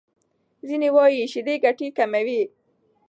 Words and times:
ځینې 0.67 0.89
وايي 0.95 1.23
شیدې 1.31 1.55
ګټې 1.65 1.87
کموي. 1.97 2.41